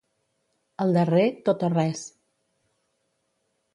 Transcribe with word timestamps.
Al 0.85 0.95
darrer, 0.95 1.27
tot 1.49 1.67
o 1.67 1.71
res. 1.75 2.03